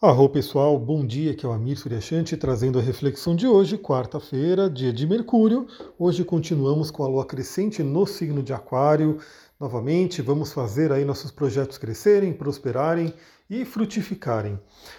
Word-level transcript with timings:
Arro 0.00 0.28
pessoal, 0.28 0.78
bom 0.78 1.04
dia, 1.04 1.34
que 1.34 1.44
é 1.44 1.48
o 1.48 1.50
Amir 1.50 1.76
Suryashanti 1.76 2.36
trazendo 2.36 2.78
a 2.78 2.82
reflexão 2.82 3.34
de 3.34 3.48
hoje, 3.48 3.76
quarta-feira, 3.76 4.70
dia 4.70 4.92
de 4.92 5.04
Mercúrio. 5.04 5.66
Hoje 5.98 6.22
continuamos 6.24 6.88
com 6.88 7.02
a 7.02 7.08
lua 7.08 7.26
crescente 7.26 7.82
no 7.82 8.06
signo 8.06 8.40
de 8.40 8.52
Aquário. 8.52 9.18
Novamente, 9.58 10.22
vamos 10.22 10.52
fazer 10.52 10.92
aí 10.92 11.04
nossos 11.04 11.32
projetos 11.32 11.78
crescerem, 11.78 12.32
prosperarem 12.32 13.12
e 13.48 13.64
frutificarem. 13.64 14.58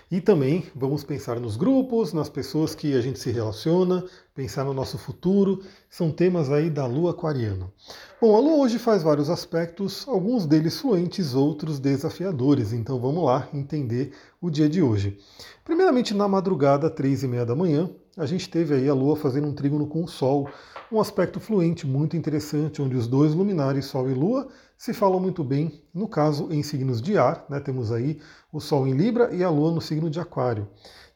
E 0.09 0.19
também 0.19 0.65
vamos 0.75 1.03
pensar 1.03 1.39
nos 1.39 1.55
grupos, 1.55 2.13
nas 2.13 2.29
pessoas 2.29 2.73
que 2.73 2.95
a 2.95 3.01
gente 3.01 3.19
se 3.19 3.29
relaciona, 3.29 4.03
pensar 4.33 4.63
no 4.63 4.73
nosso 4.73 4.97
futuro. 4.97 5.63
São 5.89 6.11
temas 6.11 6.51
aí 6.51 6.69
da 6.69 6.85
lua 6.85 7.11
aquariana. 7.11 7.71
Bom, 8.19 8.35
a 8.35 8.39
lua 8.39 8.57
hoje 8.57 8.79
faz 8.79 9.03
vários 9.03 9.29
aspectos, 9.29 10.07
alguns 10.07 10.45
deles 10.45 10.79
fluentes, 10.79 11.35
outros 11.35 11.79
desafiadores. 11.79 12.73
Então 12.73 12.99
vamos 12.99 13.23
lá 13.23 13.47
entender 13.53 14.13
o 14.41 14.49
dia 14.49 14.67
de 14.67 14.81
hoje. 14.81 15.17
Primeiramente, 15.63 16.13
na 16.13 16.27
madrugada, 16.27 16.89
três 16.89 17.21
e 17.21 17.27
meia 17.27 17.45
da 17.45 17.55
manhã, 17.55 17.89
a 18.19 18.25
gente 18.25 18.49
teve 18.49 18.75
aí 18.75 18.89
a 18.89 18.93
Lua 18.93 19.15
fazendo 19.15 19.47
um 19.47 19.53
trígono 19.53 19.87
com 19.87 20.03
o 20.03 20.07
Sol, 20.07 20.49
um 20.91 20.99
aspecto 20.99 21.39
fluente 21.39 21.87
muito 21.87 22.17
interessante, 22.17 22.81
onde 22.81 22.97
os 22.97 23.07
dois 23.07 23.33
luminares, 23.33 23.85
Sol 23.85 24.09
e 24.09 24.13
Lua, 24.13 24.49
se 24.77 24.93
falam 24.93 25.21
muito 25.21 25.41
bem, 25.41 25.81
no 25.93 26.05
caso 26.05 26.51
em 26.51 26.61
signos 26.61 27.01
de 27.01 27.17
ar, 27.17 27.45
né? 27.49 27.61
temos 27.61 27.93
aí 27.93 28.19
o 28.51 28.59
Sol 28.59 28.85
em 28.85 28.91
Libra 28.91 29.33
e 29.33 29.41
a 29.41 29.49
Lua 29.49 29.71
no 29.71 29.79
signo 29.79 30.09
de 30.09 30.19
Aquário. 30.19 30.67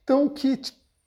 Então, 0.02 0.30
que, 0.30 0.58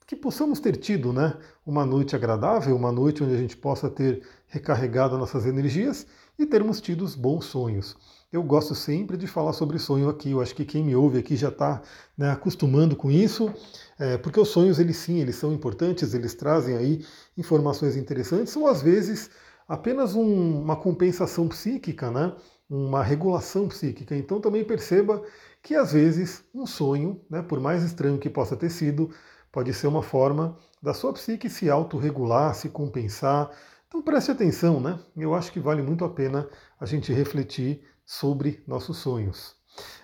que 0.05 0.15
possamos 0.15 0.59
ter 0.59 0.77
tido 0.77 1.11
né? 1.11 1.35
uma 1.65 1.83
noite 1.83 2.15
agradável, 2.15 2.75
uma 2.75 2.91
noite 2.91 3.23
onde 3.23 3.33
a 3.33 3.37
gente 3.37 3.57
possa 3.57 3.89
ter 3.89 4.21
recarregado 4.47 5.17
nossas 5.17 5.47
energias 5.47 6.05
e 6.37 6.45
termos 6.45 6.79
tido 6.79 7.07
bons 7.17 7.45
sonhos. 7.45 7.97
Eu 8.29 8.43
gosto 8.43 8.75
sempre 8.75 9.15
de 9.15 9.25
falar 9.25 9.53
sobre 9.53 9.79
sonho 9.79 10.09
aqui. 10.09 10.31
Eu 10.31 10.41
acho 10.41 10.53
que 10.53 10.65
quem 10.65 10.83
me 10.83 10.93
ouve 10.95 11.17
aqui 11.17 11.37
já 11.37 11.47
está 11.47 11.81
né, 12.17 12.29
acostumando 12.29 12.93
com 12.95 13.09
isso, 13.09 13.53
é, 13.97 14.17
porque 14.17 14.37
os 14.39 14.49
sonhos, 14.49 14.79
eles 14.79 14.97
sim, 14.97 15.19
eles 15.19 15.37
são 15.37 15.53
importantes, 15.53 16.13
eles 16.13 16.33
trazem 16.33 16.75
aí 16.75 17.05
informações 17.37 17.95
interessantes, 17.95 18.53
ou 18.57 18.67
às 18.67 18.81
vezes 18.81 19.29
apenas 19.65 20.13
um, 20.13 20.61
uma 20.61 20.75
compensação 20.75 21.47
psíquica, 21.47 22.11
né, 22.11 22.35
uma 22.69 23.01
regulação 23.01 23.69
psíquica. 23.69 24.13
Então 24.13 24.41
também 24.41 24.65
perceba 24.65 25.23
que 25.63 25.73
às 25.75 25.93
vezes 25.93 26.43
um 26.53 26.65
sonho, 26.65 27.21
né, 27.29 27.41
por 27.41 27.61
mais 27.61 27.81
estranho 27.81 28.19
que 28.19 28.29
possa 28.29 28.57
ter 28.57 28.69
sido, 28.69 29.09
pode 29.53 29.73
ser 29.73 29.87
uma 29.87 30.03
forma 30.03 30.57
da 30.83 30.93
sua 30.93 31.13
psique 31.13 31.49
se 31.49 31.69
autorregular, 31.69 32.53
se 32.53 32.67
compensar. 32.67 33.49
Então 33.87 34.01
preste 34.01 34.31
atenção, 34.31 34.81
né? 34.81 34.99
Eu 35.15 35.33
acho 35.33 35.49
que 35.51 35.61
vale 35.61 35.81
muito 35.81 36.03
a 36.03 36.09
pena 36.09 36.49
a 36.77 36.85
gente 36.85 37.13
refletir 37.13 37.81
sobre 38.07 38.63
nossos 38.65 38.97
sonhos. 38.97 39.53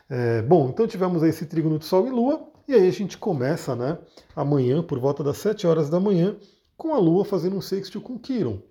É, 0.09 0.41
bom, 0.41 0.69
então 0.69 0.85
tivemos 0.85 1.23
esse 1.23 1.45
trígono 1.45 1.79
de 1.79 1.85
Sol 1.85 2.05
e 2.05 2.09
Lua, 2.09 2.51
e 2.67 2.73
aí 2.73 2.87
a 2.87 2.91
gente 2.91 3.17
começa 3.17 3.75
né, 3.75 3.97
amanhã, 4.35 4.83
por 4.83 4.99
volta 4.99 5.23
das 5.23 5.37
7 5.37 5.65
horas 5.65 5.89
da 5.89 5.99
manhã, 5.99 6.37
com 6.77 6.93
a 6.93 6.99
Lua 6.99 7.23
fazendo 7.23 7.55
um 7.55 7.61
sextil 7.61 8.01
com 8.01 8.19
Quiron. 8.19 8.61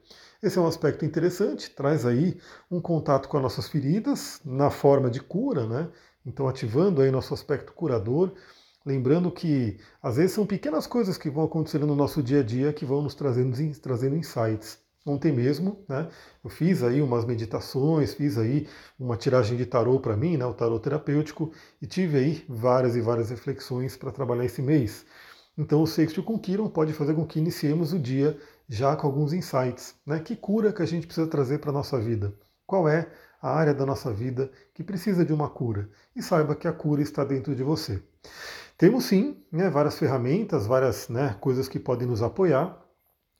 Esse 0.42 0.58
é 0.58 0.60
um 0.60 0.66
aspecto 0.66 1.04
interessante, 1.04 1.70
traz 1.70 2.04
aí 2.04 2.38
um 2.70 2.80
contato 2.80 3.28
com 3.28 3.38
as 3.38 3.42
nossas 3.42 3.68
feridas 3.68 4.40
na 4.44 4.70
forma 4.70 5.08
de 5.10 5.20
cura, 5.20 5.66
né? 5.66 5.88
Então 6.26 6.48
ativando 6.48 7.00
aí 7.00 7.10
nosso 7.10 7.32
aspecto 7.32 7.72
curador, 7.72 8.32
lembrando 8.84 9.30
que 9.30 9.78
às 10.02 10.16
vezes 10.16 10.32
são 10.32 10.44
pequenas 10.44 10.86
coisas 10.86 11.16
que 11.16 11.30
vão 11.30 11.44
acontecendo 11.44 11.86
no 11.86 11.94
nosso 11.96 12.22
dia 12.22 12.40
a 12.40 12.42
dia 12.42 12.72
que 12.72 12.84
vão 12.84 13.02
nos 13.02 13.14
trazendo, 13.14 13.56
trazendo 13.80 14.16
insights. 14.16 14.78
Ontem 15.04 15.32
mesmo, 15.32 15.84
né, 15.88 16.08
eu 16.44 16.48
fiz 16.48 16.82
aí 16.82 17.02
umas 17.02 17.24
meditações, 17.24 18.14
fiz 18.14 18.38
aí 18.38 18.68
uma 18.98 19.16
tiragem 19.16 19.56
de 19.56 19.66
tarô 19.66 19.98
para 19.98 20.16
mim, 20.16 20.36
né, 20.36 20.46
o 20.46 20.54
tarô 20.54 20.78
terapêutico, 20.78 21.52
e 21.80 21.86
tive 21.86 22.18
aí 22.18 22.44
várias 22.48 22.94
e 22.94 23.00
várias 23.00 23.30
reflexões 23.30 23.96
para 23.96 24.12
trabalhar 24.12 24.44
esse 24.44 24.62
mês. 24.62 25.04
Então 25.58 25.82
o 25.82 25.86
sexto 25.86 26.22
com 26.22 26.38
Kiron 26.38 26.68
pode 26.68 26.92
fazer 26.92 27.14
com 27.14 27.26
que 27.26 27.38
iniciemos 27.38 27.92
o 27.92 27.98
dia 27.98 28.38
já 28.68 28.96
com 28.96 29.06
alguns 29.06 29.32
insights. 29.32 29.94
Né? 30.06 30.18
Que 30.20 30.34
cura 30.34 30.72
que 30.72 30.82
a 30.82 30.86
gente 30.86 31.06
precisa 31.06 31.26
trazer 31.26 31.58
para 31.58 31.72
nossa 31.72 32.00
vida? 32.00 32.32
Qual 32.66 32.88
é 32.88 33.08
a 33.40 33.50
área 33.50 33.74
da 33.74 33.84
nossa 33.84 34.12
vida 34.12 34.50
que 34.72 34.82
precisa 34.82 35.24
de 35.24 35.32
uma 35.32 35.50
cura? 35.50 35.90
E 36.16 36.22
saiba 36.22 36.54
que 36.54 36.66
a 36.66 36.72
cura 36.72 37.02
está 37.02 37.24
dentro 37.24 37.54
de 37.54 37.62
você. 37.62 38.02
Temos 38.78 39.04
sim 39.04 39.44
né, 39.52 39.68
várias 39.68 39.98
ferramentas, 39.98 40.66
várias 40.66 41.08
né, 41.08 41.36
coisas 41.40 41.68
que 41.68 41.78
podem 41.78 42.08
nos 42.08 42.22
apoiar, 42.22 42.80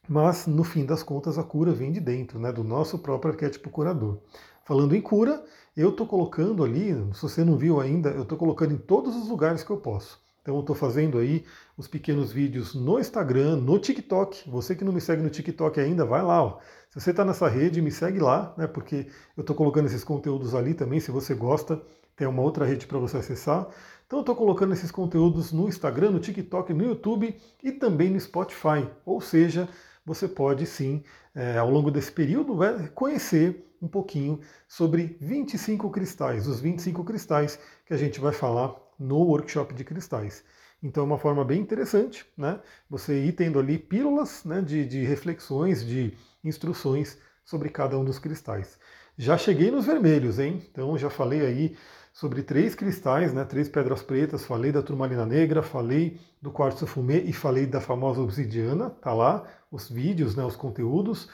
mas 0.09 0.47
no 0.47 0.65
fim 0.65 0.85
das 0.85 1.03
contas 1.03 1.39
a 1.39 1.43
cura 1.43 1.73
vem 1.73 1.93
de 1.93 2.01
dentro, 2.01 2.39
né, 2.39 2.53
do 2.53 2.65
nosso 2.65 2.99
próprio 2.99 3.33
arquétipo 3.33 3.71
curador. 3.71 4.19
Falando 4.65 4.95
em 4.95 5.01
cura, 5.01 5.45
eu 5.77 5.91
estou 5.91 6.07
colocando 6.07 6.65
ali, 6.65 6.93
se 7.15 7.23
você 7.23 7.45
não 7.45 7.57
viu 7.57 7.81
ainda, 7.81 8.11
eu 8.11 8.23
estou 8.23 8.39
colocando 8.39 8.75
em 8.75 8.79
todos 8.79 9.17
os 9.17 9.29
lugares 9.29 9.63
que 9.63 9.71
eu 9.71 9.79
posso. 9.79 10.21
Então 10.43 10.57
eu 10.57 10.61
estou 10.61 10.75
fazendo 10.75 11.19
aí 11.19 11.45
os 11.77 11.87
pequenos 11.87 12.33
vídeos 12.33 12.75
no 12.75 12.99
Instagram, 12.99 13.57
no 13.57 13.79
TikTok. 13.79 14.51
Você 14.51 14.75
que 14.75 14.85
não 14.85 14.93
me 14.93 15.01
segue 15.01 15.23
no 15.23 15.31
TikTok 15.31 15.79
ainda, 15.79 16.05
vai 16.05 16.21
lá. 16.21 16.43
Ó. 16.43 16.59
Se 16.91 17.01
você 17.01 17.11
está 17.11 17.25
nessa 17.25 17.49
rede, 17.49 17.81
me 17.81 17.93
segue 17.93 18.19
lá, 18.19 18.53
né? 18.59 18.67
Porque 18.67 19.07
eu 19.37 19.43
estou 19.43 19.55
colocando 19.55 19.87
esses 19.87 20.03
conteúdos 20.03 20.53
ali 20.53 20.75
também. 20.75 20.99
Se 20.99 21.13
você 21.13 21.33
gosta, 21.33 21.81
tem 22.17 22.27
uma 22.27 22.43
outra 22.43 22.65
rede 22.65 22.87
para 22.87 22.99
você 22.99 23.19
acessar. 23.19 23.69
Então 24.05 24.19
eu 24.19 24.23
estou 24.23 24.35
colocando 24.35 24.73
esses 24.73 24.91
conteúdos 24.91 25.53
no 25.53 25.69
Instagram, 25.69 26.11
no 26.11 26.19
TikTok, 26.19 26.75
no 26.75 26.85
YouTube 26.85 27.35
e 27.63 27.71
também 27.71 28.11
no 28.11 28.19
Spotify. 28.19 28.89
Ou 29.07 29.21
seja, 29.21 29.69
você 30.05 30.29
pode 30.29 30.67
sim, 30.67 31.03
é, 31.35 31.59
ao 31.59 31.71
longo 31.71 31.91
desse 31.91 32.11
período, 32.13 32.59
conhecer 32.95 33.73
um 33.81 33.89
pouquinho 33.89 34.41
sobre 34.69 35.17
25 35.21 35.91
cristais, 35.91 36.47
os 36.47 36.61
25 36.61 37.03
cristais 37.05 37.59
que 37.85 37.93
a 37.93 37.97
gente 37.97 38.21
vai 38.21 38.33
falar 38.33 38.75
no 38.99 39.19
workshop 39.19 39.75
de 39.75 39.85
cristais. 39.85 40.45
Então 40.83 41.05
é 41.05 41.07
uma 41.07 41.19
forma 41.19 41.45
bem 41.45 41.61
interessante, 41.61 42.27
né? 42.37 42.61
Você 42.91 43.25
ir 43.25 43.33
tendo 43.33 43.59
ali 43.59 43.79
pílulas 43.79 44.45
né, 44.45 44.61
de, 44.61 44.85
de 44.85 45.05
reflexões, 45.05 45.85
de 45.85 46.17
instruções 46.43 47.19
sobre 47.45 47.69
cada 47.69 47.99
um 47.99 48.05
dos 48.05 48.19
cristais. 48.19 48.79
Já 49.17 49.37
cheguei 49.37 49.71
nos 49.71 49.87
vermelhos, 49.87 50.39
hein? 50.39 50.63
Então 50.71 50.97
já 50.99 51.11
falei 51.11 51.41
aí 51.41 51.77
sobre 52.13 52.43
três 52.43 52.75
cristais, 52.75 53.33
né, 53.33 53.45
três 53.45 53.69
pedras 53.69 54.03
pretas, 54.03 54.45
falei 54.45 54.71
da 54.71 54.83
turmalina 54.83 55.25
negra, 55.25 55.63
falei 55.63 56.21
do 56.41 56.51
quartzo 56.51 56.87
fumê 56.87 57.21
e 57.23 57.33
falei 57.33 57.67
da 57.67 57.81
famosa 57.81 58.21
obsidiana, 58.21 58.91
tá 58.91 59.13
lá 59.15 59.45
os 59.71 59.89
vídeos, 59.89 60.37
né, 60.37 60.45
os 60.45 60.57
conteúdos. 60.57 61.29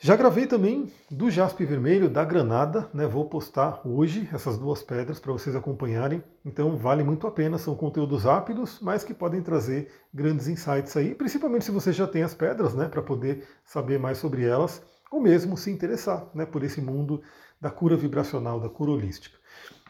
Já 0.00 0.14
gravei 0.14 0.46
também 0.46 0.92
do 1.10 1.28
jaspe 1.28 1.64
vermelho, 1.64 2.08
da 2.08 2.24
granada, 2.24 2.88
né? 2.94 3.04
Vou 3.04 3.28
postar 3.28 3.80
hoje 3.84 4.28
essas 4.32 4.56
duas 4.56 4.80
pedras 4.80 5.18
para 5.18 5.32
vocês 5.32 5.56
acompanharem. 5.56 6.22
Então 6.44 6.76
vale 6.76 7.02
muito 7.02 7.26
a 7.26 7.32
pena, 7.32 7.58
são 7.58 7.74
conteúdos 7.74 8.22
rápidos, 8.22 8.78
mas 8.80 9.02
que 9.02 9.12
podem 9.12 9.42
trazer 9.42 9.90
grandes 10.14 10.46
insights 10.46 10.96
aí, 10.96 11.16
principalmente 11.16 11.64
se 11.64 11.72
você 11.72 11.92
já 11.92 12.06
tem 12.06 12.22
as 12.22 12.32
pedras, 12.32 12.74
né, 12.74 12.86
para 12.86 13.02
poder 13.02 13.44
saber 13.64 13.98
mais 13.98 14.18
sobre 14.18 14.44
elas, 14.44 14.80
ou 15.10 15.20
mesmo 15.20 15.56
se 15.56 15.68
interessar, 15.68 16.28
né, 16.32 16.46
por 16.46 16.62
esse 16.62 16.80
mundo 16.80 17.20
da 17.60 17.70
cura 17.70 17.96
vibracional, 17.96 18.60
da 18.60 18.68
cura 18.68 18.92
holística. 18.92 19.37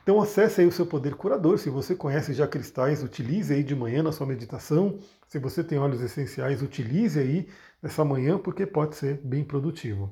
Então 0.08 0.22
acesse 0.22 0.62
aí 0.62 0.66
o 0.66 0.72
seu 0.72 0.86
poder 0.86 1.16
curador. 1.16 1.58
Se 1.58 1.69
você 1.69 1.94
conhece 1.94 2.32
já 2.32 2.48
cristais, 2.48 3.02
utilize 3.02 3.52
aí 3.52 3.62
de 3.62 3.76
manhã 3.76 4.02
na 4.02 4.10
sua 4.10 4.26
meditação. 4.26 4.98
Se 5.26 5.38
você 5.38 5.62
tem 5.62 5.78
óleos 5.78 6.00
essenciais, 6.00 6.62
utilize 6.62 7.20
aí 7.20 7.46
nessa 7.82 8.02
manhã, 8.06 8.38
porque 8.38 8.64
pode 8.64 8.96
ser 8.96 9.20
bem 9.22 9.44
produtivo. 9.44 10.10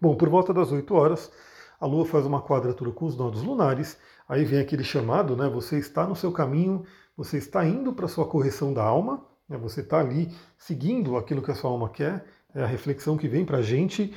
Bom, 0.00 0.16
por 0.16 0.30
volta 0.30 0.54
das 0.54 0.72
8 0.72 0.94
horas, 0.94 1.30
a 1.78 1.84
Lua 1.84 2.06
faz 2.06 2.24
uma 2.24 2.40
quadratura 2.40 2.90
com 2.90 3.04
os 3.04 3.14
nodos 3.14 3.42
lunares. 3.42 3.98
Aí 4.26 4.46
vem 4.46 4.60
aquele 4.60 4.82
chamado, 4.82 5.36
né? 5.36 5.46
Você 5.46 5.76
está 5.76 6.06
no 6.06 6.16
seu 6.16 6.32
caminho, 6.32 6.82
você 7.14 7.36
está 7.36 7.66
indo 7.66 7.92
para 7.92 8.06
a 8.06 8.08
sua 8.08 8.26
correção 8.26 8.72
da 8.72 8.82
alma, 8.82 9.22
né? 9.46 9.58
você 9.58 9.82
está 9.82 10.00
ali 10.00 10.34
seguindo 10.56 11.18
aquilo 11.18 11.42
que 11.42 11.50
a 11.50 11.54
sua 11.54 11.70
alma 11.70 11.90
quer, 11.90 12.24
é 12.54 12.62
a 12.62 12.66
reflexão 12.66 13.18
que 13.18 13.28
vem 13.28 13.44
para 13.44 13.58
a 13.58 13.62
gente. 13.62 14.14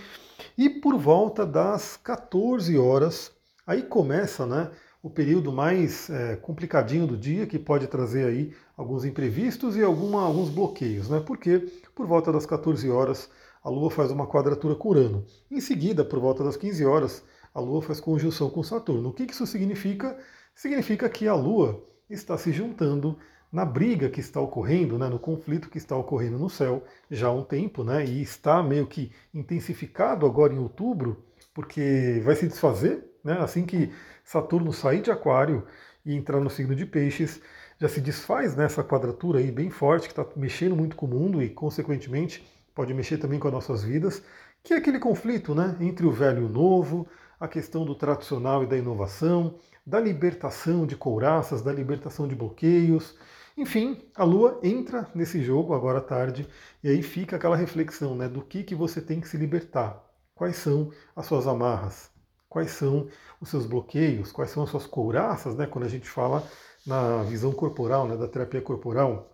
E 0.57 0.69
por 0.69 0.97
volta 0.97 1.45
das 1.45 1.97
14 1.97 2.77
horas, 2.77 3.33
aí 3.67 3.83
começa, 3.83 4.45
né? 4.45 4.71
O 5.05 5.09
período 5.11 5.51
mais 5.51 6.09
é, 6.09 6.35
complicadinho 6.35 7.05
do 7.05 7.15
dia, 7.15 7.45
que 7.45 7.59
pode 7.59 7.85
trazer 7.85 8.25
aí 8.25 8.55
alguns 8.75 9.05
imprevistos 9.05 9.77
e 9.77 9.83
alguma, 9.83 10.23
alguns 10.23 10.49
bloqueios, 10.49 11.07
né? 11.07 11.19
Porque 11.23 11.59
por 11.93 12.07
volta 12.07 12.31
das 12.31 12.43
14 12.43 12.89
horas 12.89 13.29
a 13.63 13.69
Lua 13.69 13.91
faz 13.91 14.09
uma 14.09 14.25
quadratura 14.25 14.73
com 14.73 14.89
Urano. 14.89 15.23
Em 15.51 15.61
seguida, 15.61 16.03
por 16.03 16.19
volta 16.19 16.43
das 16.43 16.57
15 16.57 16.83
horas, 16.85 17.23
a 17.53 17.59
Lua 17.59 17.83
faz 17.83 17.99
conjunção 17.99 18.49
com 18.49 18.63
Saturno. 18.63 19.09
O 19.09 19.13
que 19.13 19.31
isso 19.31 19.45
significa? 19.45 20.17
Significa 20.55 21.07
que 21.07 21.27
a 21.27 21.35
Lua 21.35 21.83
está 22.09 22.35
se 22.35 22.51
juntando 22.51 23.15
na 23.51 23.63
briga 23.63 24.09
que 24.09 24.19
está 24.19 24.41
ocorrendo, 24.41 24.97
né, 24.97 25.07
no 25.07 25.19
conflito 25.19 25.69
que 25.69 25.77
está 25.77 25.95
ocorrendo 25.95 26.39
no 26.39 26.49
céu 26.49 26.83
já 27.11 27.27
há 27.27 27.31
um 27.31 27.43
tempo, 27.43 27.83
né, 27.83 28.03
e 28.03 28.23
está 28.23 28.63
meio 28.63 28.87
que 28.87 29.11
intensificado 29.31 30.25
agora 30.25 30.51
em 30.51 30.57
outubro, 30.57 31.23
porque 31.53 32.19
vai 32.25 32.35
se 32.35 32.47
desfazer, 32.47 33.05
né, 33.25 33.39
assim 33.41 33.65
que 33.65 33.91
Saturno 34.23 34.71
sair 34.71 35.01
de 35.01 35.09
Aquário 35.09 35.65
e 36.05 36.15
entrar 36.15 36.39
no 36.39 36.49
signo 36.49 36.75
de 36.75 36.85
Peixes, 36.85 37.41
já 37.79 37.89
se 37.89 37.99
desfaz 37.99 38.55
nessa 38.55 38.83
quadratura 38.83 39.39
aí 39.39 39.51
bem 39.51 39.71
forte, 39.71 40.07
que 40.07 40.13
está 40.13 40.25
mexendo 40.35 40.75
muito 40.75 40.95
com 40.95 41.07
o 41.07 41.09
mundo 41.09 41.41
e, 41.41 41.49
consequentemente, 41.49 42.47
pode 42.73 42.93
mexer 42.93 43.17
também 43.17 43.39
com 43.39 43.47
as 43.47 43.53
nossas 43.53 43.83
vidas, 43.83 44.23
que 44.63 44.73
é 44.73 44.77
aquele 44.77 44.99
conflito 44.99 45.55
né, 45.55 45.75
entre 45.81 46.05
o 46.05 46.11
velho 46.11 46.43
e 46.43 46.45
o 46.45 46.49
novo, 46.49 47.07
a 47.39 47.47
questão 47.47 47.83
do 47.83 47.95
tradicional 47.95 48.63
e 48.63 48.67
da 48.67 48.77
inovação, 48.77 49.55
da 49.85 49.99
libertação 49.99 50.85
de 50.85 50.95
couraças, 50.95 51.61
da 51.61 51.73
libertação 51.73 52.27
de 52.27 52.35
bloqueios. 52.35 53.17
Enfim, 53.57 54.01
a 54.15 54.23
Lua 54.23 54.59
entra 54.63 55.09
nesse 55.15 55.43
jogo 55.43 55.73
agora 55.73 55.97
à 55.99 56.01
tarde 56.01 56.47
e 56.83 56.89
aí 56.89 57.01
fica 57.01 57.35
aquela 57.35 57.55
reflexão 57.55 58.15
né, 58.15 58.29
do 58.29 58.41
que, 58.41 58.63
que 58.63 58.75
você 58.75 59.01
tem 59.01 59.19
que 59.19 59.27
se 59.27 59.37
libertar. 59.37 60.03
Quais 60.33 60.57
são 60.57 60.91
as 61.15 61.25
suas 61.25 61.47
amarras? 61.47 62.14
Quais 62.55 62.71
são 62.71 63.09
os 63.41 63.49
seus 63.49 63.65
bloqueios? 63.65 64.31
Quais 64.31 64.49
são 64.49 64.63
as 64.63 64.69
suas 64.69 64.87
couraças, 64.87 65.57
né, 65.57 65.67
quando 65.67 65.83
a 65.83 65.89
gente 65.89 66.07
fala 66.07 66.41
na 66.87 67.21
visão 67.23 67.51
corporal, 67.51 68.07
né, 68.07 68.15
da 68.15 68.29
terapia 68.29 68.61
corporal? 68.61 69.29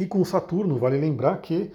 E 0.00 0.06
com 0.06 0.24
Saturno, 0.24 0.78
vale 0.78 0.96
lembrar 0.96 1.36
que 1.42 1.70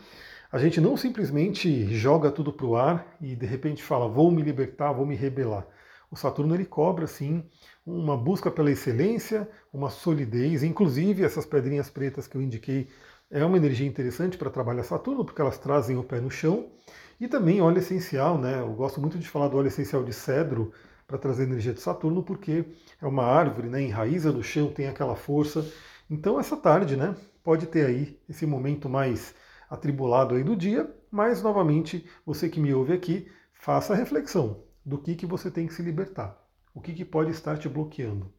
a 0.52 0.58
gente 0.58 0.82
não 0.82 0.98
simplesmente 0.98 1.96
joga 1.96 2.32
tudo 2.32 2.52
para 2.52 2.66
o 2.66 2.76
ar 2.76 3.16
e 3.22 3.36
de 3.36 3.46
repente 3.46 3.84
fala, 3.84 4.08
vou 4.08 4.32
me 4.32 4.42
libertar, 4.42 4.92
vou 4.92 5.06
me 5.06 5.16
rebelar. 5.16 5.68
O 6.10 6.16
Saturno 6.16 6.56
ele 6.56 6.66
cobra, 6.66 7.06
sim, 7.06 7.48
uma 7.86 8.18
busca 8.18 8.50
pela 8.50 8.72
excelência, 8.72 9.48
uma 9.72 9.92
solidez, 9.92 10.64
inclusive 10.64 11.24
essas 11.24 11.46
pedrinhas 11.46 11.92
pretas 11.92 12.26
que 12.26 12.36
eu 12.36 12.42
indiquei 12.42 12.90
é 13.30 13.46
uma 13.46 13.58
energia 13.58 13.88
interessante 13.88 14.36
para 14.36 14.50
trabalhar 14.50 14.84
Saturno, 14.84 15.24
porque 15.24 15.42
elas 15.42 15.60
trazem 15.60 15.96
o 15.96 16.04
pé 16.04 16.20
no 16.20 16.32
chão. 16.32 16.72
E 17.22 17.28
também 17.28 17.62
óleo 17.62 17.78
essencial, 17.78 18.40
né? 18.40 18.62
Eu 18.62 18.74
gosto 18.74 19.00
muito 19.00 19.20
de 19.20 19.30
falar 19.30 19.48
do 19.48 19.56
óleo 19.56 19.68
essencial 19.68 20.04
de 20.04 20.12
cedro 20.12 20.74
para 21.06 21.20
trazer 21.20 21.44
energia 21.44 21.72
de 21.72 21.80
Saturno, 21.80 22.24
porque 22.24 22.66
é 23.00 23.06
uma 23.06 23.24
árvore, 23.24 23.70
né? 23.70 23.80
Enraiza 23.80 24.32
no 24.32 24.42
chão, 24.42 24.74
tem 24.74 24.88
aquela 24.88 25.16
força. 25.16 25.64
Então 26.10 26.40
essa 26.40 26.58
tarde, 26.58 26.96
né? 26.96 27.16
Pode 27.44 27.68
ter 27.68 27.86
aí 27.86 28.20
esse 28.28 28.44
momento 28.48 28.90
mais 28.90 29.36
atribulado 29.70 30.34
aí 30.34 30.44
do 30.44 30.56
dia, 30.56 30.92
mas 31.12 31.44
novamente, 31.44 32.10
você 32.26 32.50
que 32.50 32.60
me 32.60 32.74
ouve 32.74 32.92
aqui, 32.92 33.32
faça 33.54 33.94
a 33.94 33.96
reflexão 33.96 34.64
do 34.84 34.98
que, 34.98 35.14
que 35.14 35.28
você 35.28 35.52
tem 35.52 35.68
que 35.68 35.76
se 35.76 35.84
libertar, 35.84 36.36
o 36.74 36.82
que, 36.82 36.92
que 36.92 37.06
pode 37.06 37.30
estar 37.30 37.56
te 37.56 37.70
bloqueando. 37.70 38.34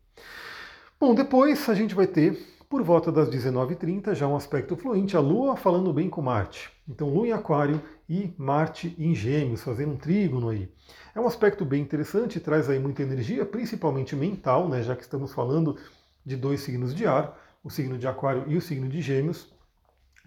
Bom, 0.99 1.15
depois 1.15 1.69
a 1.69 1.75
gente 1.75 1.95
vai 1.95 2.09
ter, 2.09 2.37
por 2.73 2.83
volta 2.83 3.13
das 3.13 3.29
19h30, 3.29 4.15
já 4.15 4.27
um 4.27 4.35
aspecto 4.35 4.75
fluente, 4.79 5.15
a 5.15 5.21
Lua 5.21 5.59
falando 5.59 5.93
bem 5.93 6.09
com 6.09 6.23
Marte. 6.23 6.71
Então, 6.89 7.13
Lua 7.13 7.27
em 7.27 7.33
Aquário 7.33 7.83
e 8.09 8.33
Marte 8.39 8.97
em 8.99 9.15
Gêmeos, 9.15 9.61
fazendo 9.61 9.93
um 9.93 9.97
trígono 9.99 10.49
aí. 10.49 10.73
É 11.15 11.21
um 11.21 11.27
aspecto 11.27 11.67
bem 11.67 11.83
interessante, 11.83 12.41
traz 12.41 12.71
aí 12.71 12.79
muita 12.79 13.03
energia, 13.03 13.45
principalmente 13.45 14.17
mental, 14.17 14.71
né, 14.71 14.83
já 14.83 14.97
que 14.97 15.03
estamos 15.03 15.35
falando 15.35 15.77
de 16.25 16.35
dois 16.35 16.63
signos 16.63 16.95
de 16.95 17.05
ar, 17.05 17.39
o 17.63 17.69
signo 17.69 17.99
de 17.99 18.07
Aquário 18.07 18.45
e 18.47 18.57
o 18.57 18.63
signo 18.63 18.89
de 18.89 19.03
Gêmeos 19.03 19.53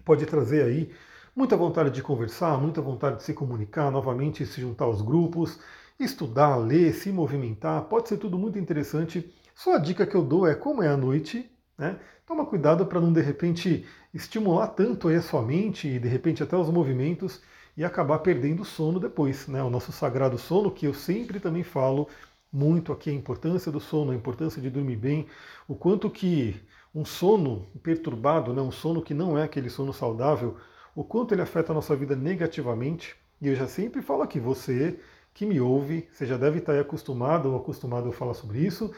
pode 0.06 0.24
trazer 0.28 0.66
aí 0.66 0.92
muita 1.36 1.58
vontade 1.58 1.90
de 1.90 2.04
conversar, 2.04 2.62
muita 2.62 2.80
vontade 2.80 3.18
de 3.18 3.24
se 3.24 3.34
comunicar, 3.34 3.90
novamente 3.90 4.46
se 4.46 4.62
juntar 4.62 4.86
aos 4.86 5.02
grupos, 5.02 5.60
estudar, 6.00 6.58
ler, 6.58 6.94
se 6.94 7.12
movimentar, 7.12 7.86
pode 7.86 8.08
ser 8.08 8.18
tudo 8.18 8.38
muito 8.38 8.60
interessante. 8.60 9.34
Só 9.56 9.78
a 9.78 9.80
dica 9.80 10.06
que 10.06 10.14
eu 10.14 10.24
dou 10.24 10.46
é 10.46 10.54
como 10.54 10.84
é 10.84 10.88
a 10.88 10.96
noite, 10.96 11.50
né? 11.78 12.00
Toma 12.26 12.46
cuidado 12.46 12.86
para 12.86 13.00
não 13.02 13.12
de 13.14 13.22
repente 13.22 13.86
estimular 14.14 14.68
tanto 14.70 15.08
aí 15.08 15.16
a 15.16 15.22
sua 15.22 15.42
mente 15.42 15.88
e 15.88 16.00
de 16.00 16.08
repente 16.08 16.42
até 16.44 16.56
os 16.58 16.70
movimentos 16.70 17.42
e 17.78 17.84
acabar 17.84 18.20
perdendo 18.20 18.62
o 18.62 18.66
sono 18.66 19.00
depois, 19.00 19.48
né? 19.48 19.62
O 19.64 19.70
nosso 19.70 19.92
sagrado 19.92 20.38
sono, 20.38 20.72
que 20.72 20.86
eu 20.88 20.94
sempre 20.94 21.40
também 21.40 21.64
falo 21.64 22.08
muito 22.52 22.94
aqui 22.94 23.10
a 23.10 23.14
importância 23.14 23.72
do 23.72 23.80
sono, 23.80 24.12
a 24.12 24.16
importância 24.16 24.62
de 24.62 24.70
dormir 24.70 24.96
bem, 24.96 25.28
o 25.68 25.76
quanto 25.76 26.10
que 26.10 26.56
um 26.94 27.04
sono 27.04 27.68
perturbado, 27.84 28.54
né, 28.54 28.62
um 28.62 28.72
sono 28.72 29.02
que 29.02 29.14
não 29.14 29.38
é 29.38 29.44
aquele 29.44 29.70
sono 29.70 29.92
saudável, 29.92 30.56
o 30.96 31.04
quanto 31.04 31.34
ele 31.34 31.42
afeta 31.42 31.74
a 31.74 31.76
nossa 31.76 31.94
vida 31.96 32.16
negativamente. 32.16 33.16
E 33.42 33.50
eu 33.50 33.56
já 33.56 33.68
sempre 33.68 34.02
falo 34.02 34.22
aqui, 34.24 34.40
você 34.40 34.98
que 35.34 35.46
me 35.46 35.60
ouve, 35.60 36.08
você 36.14 36.26
já 36.26 36.38
deve 36.38 36.60
estar 36.60 36.80
acostumado 36.80 37.52
ou 37.52 37.58
acostumado 37.58 38.08
a 38.08 38.14
falar 38.14 38.34
sobre 38.34 38.60
isso. 38.60 38.94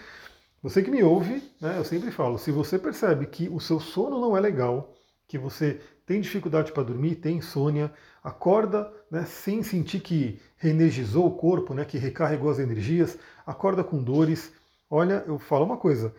Você 0.68 0.84
que 0.84 0.92
me 0.92 1.02
ouve, 1.02 1.42
né, 1.62 1.78
eu 1.78 1.86
sempre 1.86 2.12
falo, 2.12 2.38
se 2.38 2.52
você 2.52 2.78
percebe 2.78 3.26
que 3.26 3.48
o 3.48 3.58
seu 3.58 3.80
sono 3.80 4.20
não 4.20 4.36
é 4.36 4.40
legal, 4.42 4.94
que 5.26 5.38
você 5.38 5.80
tem 6.06 6.20
dificuldade 6.20 6.74
para 6.74 6.84
dormir, 6.84 7.16
tem 7.16 7.38
insônia, 7.38 7.90
acorda 8.22 8.92
né, 9.10 9.24
sem 9.24 9.64
sentir 9.64 10.02
que 10.02 10.42
reenergizou 10.58 11.26
o 11.26 11.38
corpo, 11.38 11.74
né, 11.74 11.86
que 11.86 11.98
recarregou 11.98 12.50
as 12.52 12.60
energias, 12.60 13.18
acorda 13.46 13.82
com 13.82 14.04
dores. 14.04 14.52
Olha, 14.90 15.24
eu 15.26 15.40
falo 15.40 15.64
uma 15.64 15.78
coisa, 15.78 16.14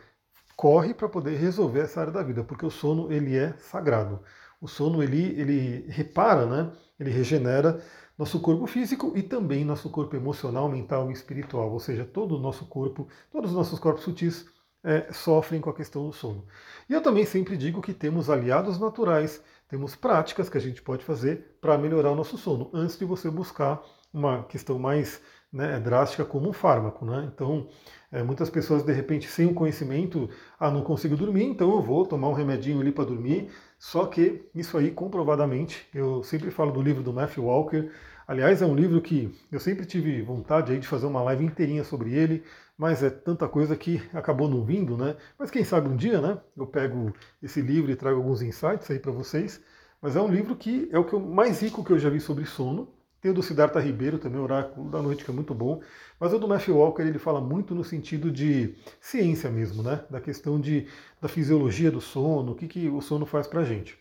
corre 0.57 0.95
para 0.95 1.11
poder 1.11 1.37
resolver 1.37 1.81
essa 1.81 2.01
área 2.01 2.13
da 2.15 2.23
vida, 2.23 2.43
porque 2.43 2.65
o 2.65 2.71
sono 2.71 3.13
ele 3.13 3.37
é 3.37 3.53
sagrado. 3.59 4.19
O 4.63 4.67
sono 4.67 5.03
ele, 5.03 5.39
ele 5.39 5.85
repara, 5.91 6.47
né? 6.47 6.73
ele 6.99 7.11
regenera 7.11 7.83
nosso 8.19 8.41
corpo 8.41 8.67
físico 8.67 9.13
e 9.15 9.23
também 9.23 9.65
nosso 9.65 9.89
corpo 9.89 10.17
emocional, 10.17 10.69
mental 10.69 11.09
e 11.09 11.13
espiritual, 11.13 11.71
ou 11.71 11.79
seja, 11.79 12.05
todo 12.05 12.37
o 12.37 12.41
nosso 12.41 12.67
corpo, 12.67 13.07
todos 13.31 13.51
os 13.51 13.57
nossos 13.57 13.79
corpos 13.79 14.03
sutis 14.03 14.47
é, 14.83 15.13
sofrem 15.13 15.61
com 15.61 15.71
a 15.71 15.75
questão 15.75 16.07
do 16.07 16.13
sono. 16.13 16.45
E 16.89 16.93
eu 16.93 17.01
também 17.01 17.25
sempre 17.25 17.57
digo 17.57 17.81
que 17.81 17.95
temos 17.95 18.29
aliados 18.29 18.79
naturais, 18.79 19.43
temos 19.69 19.95
práticas 19.95 20.49
que 20.49 20.59
a 20.59 20.61
gente 20.61 20.83
pode 20.83 21.05
fazer 21.05 21.59
para 21.61 21.79
melhorar 21.79 22.11
o 22.11 22.17
nosso 22.17 22.37
sono, 22.37 22.71
antes 22.75 22.99
de 22.99 23.05
você 23.05 23.31
buscar 23.31 23.83
uma 24.13 24.43
questão 24.45 24.79
mais 24.79 25.21
né, 25.53 25.81
drástica 25.81 26.25
como 26.25 26.49
um 26.49 26.53
fármaco. 26.53 27.05
Né? 27.05 27.31
Então, 27.33 27.69
é, 28.13 28.23
muitas 28.23 28.51
pessoas, 28.51 28.83
de 28.83 28.93
repente, 28.93 29.29
sem 29.29 29.47
o 29.47 29.55
conhecimento, 29.55 30.29
ah, 30.59 30.71
não 30.71 30.83
consigo 30.83 31.17
dormir, 31.17 31.45
então 31.45 31.71
eu 31.71 31.83
vou 31.83 32.07
tomar 32.07 32.29
um 32.29 32.33
remedinho 32.33 32.81
ali 32.81 32.93
para 32.93 33.05
dormir. 33.05 33.51
Só 33.79 34.07
que 34.07 34.49
isso 34.55 34.77
aí, 34.77 34.91
comprovadamente, 34.91 35.89
eu 35.95 36.23
sempre 36.23 36.51
falo 36.51 36.73
do 36.73 36.83
livro 36.83 37.03
do 37.03 37.13
Matthew 37.13 37.45
Walker. 37.45 37.91
Aliás, 38.27 38.61
é 38.61 38.67
um 38.67 38.75
livro 38.75 39.01
que 39.01 39.33
eu 39.51 39.59
sempre 39.59 39.87
tive 39.87 40.21
vontade 40.23 40.73
aí 40.73 40.79
de 40.79 40.87
fazer 40.87 41.07
uma 41.07 41.23
live 41.23 41.45
inteirinha 41.45 41.83
sobre 41.85 42.13
ele, 42.13 42.45
mas 42.77 43.03
é 43.03 43.09
tanta 43.09 43.49
coisa 43.49 43.77
que 43.77 44.03
acabou 44.13 44.49
não 44.49 44.65
vindo, 44.65 44.97
né? 44.97 45.17
Mas 45.39 45.51
quem 45.51 45.65
sabe 45.65 45.89
um 45.89 45.97
dia, 45.97 46.21
né? 46.21 46.39
Eu 46.57 46.67
pego 46.67 47.13
esse 47.43 47.61
livro 47.63 47.91
e 47.91 47.97
trago 47.97 48.19
alguns 48.19 48.43
insights 48.43 48.91
aí 48.91 48.99
para 48.99 49.13
vocês. 49.13 49.63
Mas 50.01 50.15
é 50.15 50.21
um 50.21 50.29
livro 50.29 50.55
que 50.57 50.89
é 50.93 50.99
o 50.99 51.05
que 51.05 51.15
eu, 51.15 51.21
mais 51.21 51.61
rico 51.63 51.83
que 51.83 51.93
eu 51.93 51.99
já 51.99 52.11
vi 52.11 52.21
sobre 52.21 52.45
sono. 52.45 52.89
Tem 53.21 53.31
o 53.31 53.35
do 53.35 53.43
Siddhartha 53.43 53.81
Ribeiro 53.81 54.19
também, 54.19 54.41
Oráculo 54.41 54.91
da 54.91 55.03
Noite, 55.03 55.25
que 55.25 55.31
é 55.31 55.35
muito 55.35 55.55
bom. 55.55 55.81
Mas 56.21 56.33
o 56.33 56.39
do 56.39 56.47
Matthew 56.49 56.77
Walker 56.77 57.03
ele 57.03 57.19
fala 57.19 57.41
muito 57.41 57.75
no 57.75 57.85
sentido 57.85 58.31
de 58.31 58.75
ciência 59.01 59.51
mesmo, 59.51 59.83
né? 59.83 60.05
Da 60.09 60.21
questão 60.21 60.61
de, 60.61 60.87
da 61.21 61.29
fisiologia 61.29 61.91
do 61.91 62.01
sono, 62.01 62.53
o 62.53 62.55
que, 62.55 62.69
que 62.69 62.89
o 62.89 63.01
sono 63.01 63.27
faz 63.27 63.47
pra 63.47 63.65
gente. 63.65 63.99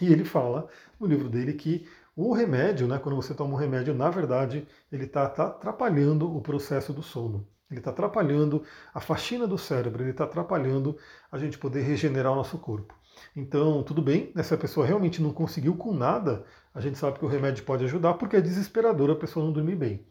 E 0.00 0.12
ele 0.12 0.24
fala 0.24 0.68
no 0.98 1.06
livro 1.06 1.28
dele 1.28 1.52
que 1.52 1.86
o 2.16 2.32
remédio, 2.32 2.86
né, 2.88 2.98
quando 2.98 3.16
você 3.16 3.34
toma 3.34 3.54
um 3.54 3.56
remédio, 3.56 3.94
na 3.94 4.10
verdade, 4.10 4.66
ele 4.90 5.04
está 5.04 5.28
tá 5.28 5.46
atrapalhando 5.46 6.34
o 6.36 6.40
processo 6.40 6.92
do 6.92 7.02
sono. 7.02 7.46
Ele 7.70 7.80
está 7.80 7.90
atrapalhando 7.90 8.64
a 8.92 9.00
faxina 9.00 9.46
do 9.46 9.56
cérebro, 9.56 10.02
ele 10.02 10.10
está 10.10 10.24
atrapalhando 10.24 10.98
a 11.30 11.38
gente 11.38 11.56
poder 11.56 11.82
regenerar 11.82 12.32
o 12.32 12.36
nosso 12.36 12.58
corpo. 12.58 12.94
Então, 13.34 13.82
tudo 13.82 14.02
bem, 14.02 14.32
né, 14.34 14.42
se 14.42 14.52
a 14.54 14.58
pessoa 14.58 14.86
realmente 14.86 15.22
não 15.22 15.32
conseguiu 15.32 15.76
com 15.76 15.92
nada, 15.92 16.44
a 16.74 16.80
gente 16.80 16.98
sabe 16.98 17.18
que 17.18 17.24
o 17.24 17.28
remédio 17.28 17.64
pode 17.64 17.84
ajudar 17.84 18.14
porque 18.14 18.36
é 18.36 18.40
desesperador 18.40 19.10
a 19.10 19.16
pessoa 19.16 19.44
não 19.44 19.52
dormir 19.52 19.76
bem. 19.76 20.06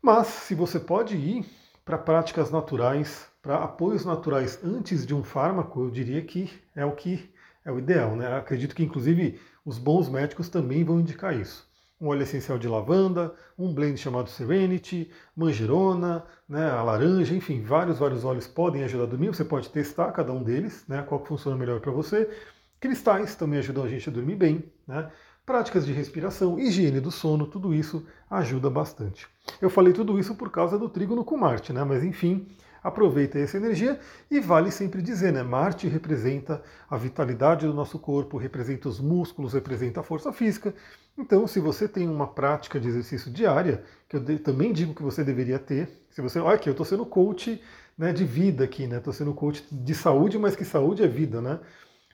Mas 0.00 0.26
se 0.26 0.54
você 0.54 0.78
pode 0.78 1.16
ir 1.16 1.46
para 1.84 1.98
práticas 1.98 2.50
naturais, 2.50 3.26
para 3.42 3.62
apoios 3.62 4.04
naturais 4.04 4.58
antes 4.64 5.06
de 5.06 5.14
um 5.14 5.22
fármaco, 5.22 5.80
eu 5.80 5.90
diria 5.90 6.22
que 6.22 6.50
é 6.74 6.84
o 6.84 6.92
que 6.92 7.30
é 7.64 7.72
o 7.72 7.78
ideal, 7.78 8.14
né? 8.16 8.36
Acredito 8.36 8.74
que 8.74 8.82
inclusive 8.82 9.40
os 9.64 9.78
bons 9.78 10.08
médicos 10.08 10.48
também 10.48 10.84
vão 10.84 11.00
indicar 11.00 11.38
isso. 11.38 11.66
Um 12.00 12.08
óleo 12.08 12.22
essencial 12.22 12.58
de 12.58 12.68
lavanda, 12.68 13.34
um 13.58 13.72
blend 13.72 13.96
chamado 13.98 14.28
Serenity, 14.28 15.10
manjerona, 15.34 16.24
né, 16.48 16.70
a 16.70 16.82
laranja, 16.82 17.34
enfim, 17.34 17.62
vários, 17.62 17.98
vários 17.98 18.24
óleos 18.24 18.46
podem 18.46 18.82
ajudar 18.84 19.04
a 19.04 19.06
dormir. 19.06 19.28
Você 19.28 19.44
pode 19.44 19.70
testar 19.70 20.12
cada 20.12 20.32
um 20.32 20.42
deles, 20.42 20.84
né, 20.88 21.02
qual 21.02 21.20
que 21.20 21.28
funciona 21.28 21.56
melhor 21.56 21.80
para 21.80 21.92
você. 21.92 22.28
Cristais 22.80 23.34
também 23.34 23.60
ajudam 23.60 23.84
a 23.84 23.88
gente 23.88 24.08
a 24.08 24.12
dormir 24.12 24.36
bem, 24.36 24.64
né? 24.86 25.10
práticas 25.46 25.84
de 25.84 25.92
respiração, 25.92 26.58
higiene 26.58 27.00
do 27.00 27.10
sono, 27.10 27.46
tudo 27.46 27.74
isso 27.74 28.06
ajuda 28.30 28.70
bastante. 28.70 29.26
Eu 29.60 29.68
falei 29.68 29.92
tudo 29.92 30.18
isso 30.18 30.34
por 30.34 30.50
causa 30.50 30.78
do 30.78 30.88
trígono 30.88 31.24
com 31.24 31.36
Marte, 31.36 31.72
né? 31.72 31.84
mas 31.84 32.02
enfim, 32.02 32.46
aproveita 32.84 33.38
essa 33.38 33.56
energia 33.56 33.98
e 34.30 34.38
vale 34.38 34.70
sempre 34.70 35.00
dizer, 35.00 35.32
né? 35.32 35.42
Marte 35.42 35.88
representa 35.88 36.62
a 36.88 36.98
vitalidade 36.98 37.66
do 37.66 37.72
nosso 37.72 37.98
corpo, 37.98 38.36
representa 38.36 38.90
os 38.90 39.00
músculos, 39.00 39.54
representa 39.54 40.00
a 40.00 40.02
força 40.02 40.30
física. 40.34 40.74
Então, 41.16 41.46
se 41.46 41.58
você 41.58 41.88
tem 41.88 42.06
uma 42.06 42.26
prática 42.26 42.78
de 42.78 42.86
exercício 42.88 43.30
diária, 43.30 43.82
que 44.06 44.16
eu 44.16 44.38
também 44.38 44.70
digo 44.70 44.94
que 44.94 45.02
você 45.02 45.24
deveria 45.24 45.58
ter, 45.58 45.88
se 46.10 46.20
você, 46.20 46.38
olha 46.38 46.56
aqui, 46.56 46.68
eu 46.68 46.72
estou 46.72 46.84
sendo 46.84 47.06
coach 47.06 47.60
né, 47.96 48.12
de 48.12 48.24
vida 48.24 48.64
aqui, 48.64 48.86
né? 48.86 48.98
Estou 48.98 49.12
sendo 49.12 49.32
coach 49.32 49.64
de 49.72 49.94
saúde, 49.94 50.38
mas 50.38 50.54
que 50.54 50.64
saúde 50.64 51.02
é 51.02 51.08
vida, 51.08 51.40
né? 51.40 51.60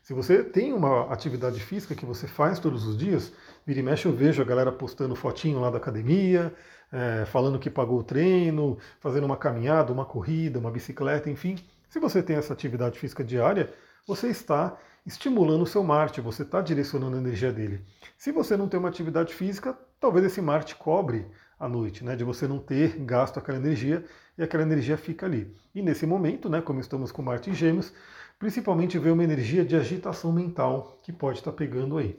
Se 0.02 0.14
você 0.14 0.42
tem 0.42 0.72
uma 0.72 1.12
atividade 1.12 1.60
física 1.60 1.94
que 1.94 2.06
você 2.06 2.26
faz 2.26 2.58
todos 2.58 2.86
os 2.86 2.96
dias, 2.96 3.32
vira 3.66 3.80
e 3.80 3.82
mexe 3.82 4.06
eu 4.06 4.12
vejo 4.12 4.42
a 4.42 4.44
galera 4.44 4.72
postando 4.72 5.14
fotinho 5.14 5.60
lá 5.60 5.70
da 5.70 5.78
academia, 5.78 6.52
é, 6.92 7.24
falando 7.26 7.58
que 7.58 7.70
pagou 7.70 8.00
o 8.00 8.04
treino, 8.04 8.78
fazendo 9.00 9.24
uma 9.24 9.36
caminhada, 9.36 9.92
uma 9.92 10.04
corrida, 10.04 10.58
uma 10.58 10.70
bicicleta, 10.70 11.30
enfim. 11.30 11.56
Se 11.88 11.98
você 11.98 12.22
tem 12.22 12.36
essa 12.36 12.52
atividade 12.52 12.98
física 12.98 13.24
diária, 13.24 13.72
você 14.06 14.28
está 14.28 14.76
estimulando 15.06 15.62
o 15.62 15.66
seu 15.66 15.82
Marte, 15.82 16.20
você 16.20 16.42
está 16.42 16.60
direcionando 16.60 17.16
a 17.16 17.20
energia 17.20 17.52
dele. 17.52 17.84
Se 18.16 18.30
você 18.30 18.56
não 18.56 18.68
tem 18.68 18.78
uma 18.78 18.88
atividade 18.88 19.34
física, 19.34 19.76
talvez 19.98 20.24
esse 20.24 20.40
Marte 20.40 20.74
cobre 20.76 21.26
à 21.58 21.68
noite, 21.68 22.04
né? 22.04 22.16
De 22.16 22.24
você 22.24 22.46
não 22.46 22.58
ter 22.58 22.96
gasto 22.98 23.38
aquela 23.38 23.58
energia 23.58 24.04
e 24.36 24.42
aquela 24.42 24.62
energia 24.62 24.96
fica 24.96 25.26
ali. 25.26 25.54
E 25.74 25.82
nesse 25.82 26.06
momento, 26.06 26.48
né, 26.48 26.60
como 26.60 26.80
estamos 26.80 27.12
com 27.12 27.22
Marte 27.22 27.50
em 27.50 27.54
Gêmeos, 27.54 27.92
principalmente 28.38 28.98
vem 28.98 29.12
uma 29.12 29.24
energia 29.24 29.64
de 29.64 29.76
agitação 29.76 30.32
mental 30.32 30.98
que 31.02 31.12
pode 31.12 31.38
estar 31.38 31.52
pegando 31.52 31.98
aí. 31.98 32.18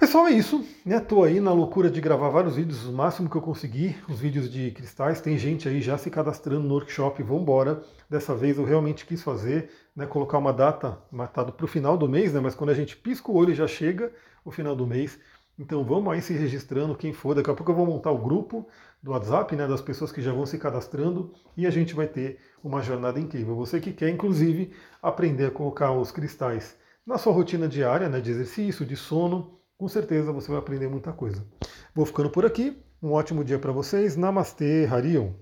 Pessoal, 0.00 0.28
é 0.28 0.30
isso. 0.30 0.64
Né? 0.86 1.00
Tô 1.00 1.24
aí 1.24 1.40
na 1.40 1.52
loucura 1.52 1.90
de 1.90 2.00
gravar 2.00 2.28
vários 2.28 2.54
vídeos, 2.54 2.86
o 2.86 2.92
máximo 2.92 3.28
que 3.28 3.34
eu 3.34 3.42
consegui, 3.42 3.96
os 4.08 4.20
vídeos 4.20 4.48
de 4.48 4.70
cristais. 4.70 5.20
Tem 5.20 5.36
gente 5.36 5.68
aí 5.68 5.82
já 5.82 5.98
se 5.98 6.08
cadastrando 6.08 6.68
no 6.68 6.74
workshop, 6.74 7.20
vambora. 7.24 7.82
Dessa 8.08 8.32
vez 8.32 8.58
eu 8.58 8.64
realmente 8.64 9.04
quis 9.04 9.24
fazer, 9.24 9.72
né, 9.96 10.06
colocar 10.06 10.38
uma 10.38 10.52
data 10.52 10.96
marcada 11.10 11.50
para 11.50 11.64
o 11.64 11.68
final 11.68 11.98
do 11.98 12.08
mês, 12.08 12.32
né, 12.32 12.38
mas 12.38 12.54
quando 12.54 12.70
a 12.70 12.74
gente 12.74 12.96
pisca 12.96 13.28
o 13.32 13.34
olho 13.34 13.52
já 13.52 13.66
chega 13.66 14.12
o 14.44 14.52
final 14.52 14.76
do 14.76 14.86
mês. 14.86 15.18
Então 15.58 15.82
vamos 15.82 16.12
aí 16.12 16.22
se 16.22 16.32
registrando, 16.32 16.94
quem 16.94 17.12
for. 17.12 17.34
Daqui 17.34 17.50
a 17.50 17.54
pouco 17.54 17.72
eu 17.72 17.76
vou 17.76 17.86
montar 17.86 18.12
o 18.12 18.18
grupo 18.18 18.68
do 19.02 19.10
WhatsApp, 19.10 19.56
né, 19.56 19.66
das 19.66 19.80
pessoas 19.80 20.12
que 20.12 20.22
já 20.22 20.32
vão 20.32 20.46
se 20.46 20.58
cadastrando 20.58 21.34
e 21.56 21.66
a 21.66 21.70
gente 21.70 21.92
vai 21.92 22.06
ter 22.06 22.38
uma 22.62 22.80
jornada 22.82 23.18
incrível. 23.18 23.56
Você 23.56 23.80
que 23.80 23.92
quer, 23.92 24.10
inclusive, 24.10 24.70
aprender 25.02 25.46
a 25.46 25.50
colocar 25.50 25.90
os 25.90 26.12
cristais 26.12 26.76
na 27.04 27.18
sua 27.18 27.32
rotina 27.32 27.66
diária, 27.66 28.08
né, 28.08 28.20
de 28.20 28.30
exercício, 28.30 28.86
de 28.86 28.94
sono, 28.94 29.57
com 29.78 29.86
certeza 29.86 30.32
você 30.32 30.48
vai 30.48 30.58
aprender 30.58 30.88
muita 30.88 31.12
coisa. 31.12 31.46
Vou 31.94 32.04
ficando 32.04 32.28
por 32.28 32.44
aqui. 32.44 32.76
Um 33.00 33.12
ótimo 33.12 33.44
dia 33.44 33.58
para 33.60 33.70
vocês. 33.70 34.16
Namastê, 34.16 34.86
Harion. 34.90 35.32